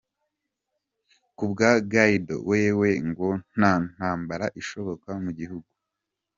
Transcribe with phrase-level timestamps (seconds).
[1.37, 5.69] Kubwa Guaidó wewe, ngo nta ntambara ishoboka mu gihugu.